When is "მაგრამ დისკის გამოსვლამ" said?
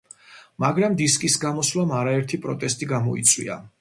0.63-1.93